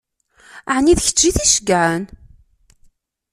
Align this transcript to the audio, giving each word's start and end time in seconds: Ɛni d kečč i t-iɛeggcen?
Ɛni 0.75 0.93
d 0.97 0.99
kečč 1.05 1.21
i 1.29 1.31
t-iɛeggcen? 1.35 2.01